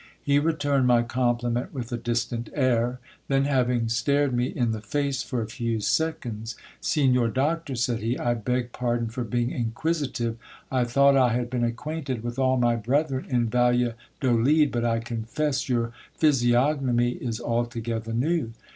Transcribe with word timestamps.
He 0.23 0.39
returned 0.39 0.87
my 0.87 1.03
compliment 1.03 1.75
with 1.75 1.91
a 1.91 1.95
distant 1.97 2.49
air; 2.55 2.99
then, 3.27 3.45
having 3.45 3.87
stared 3.87 4.33
me 4.33 4.47
in 4.47 4.71
the 4.71 4.81
face 4.81 5.21
for 5.21 5.43
a 5.43 5.47
few 5.47 5.79
seconds— 5.79 6.55
Signor 6.81 7.27
Doctor, 7.27 7.75
said 7.75 7.99
he, 7.99 8.17
I 8.17 8.33
beg 8.33 8.71
pardon 8.71 9.05
5° 9.05 9.05
GIL 9.05 9.05
BLAS. 9.05 9.13
for 9.13 9.23
being 9.23 9.51
inquisitive, 9.51 10.37
I 10.71 10.85
thought 10.85 11.15
I 11.15 11.33
had 11.33 11.51
been 11.51 11.63
acquainted 11.63 12.23
with 12.23 12.39
all 12.39 12.57
my 12.57 12.77
brethren 12.77 13.27
in 13.29 13.47
Valladolid, 13.47 14.71
but 14.71 14.83
I 14.83 15.01
confess 15.01 15.69
your 15.69 15.93
physiognomy 16.15 17.11
is 17.11 17.39
altogether 17.39 18.11
new. 18.11 18.53